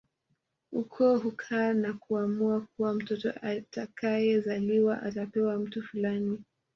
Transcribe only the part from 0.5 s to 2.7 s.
Ukoo hukaa na kuamua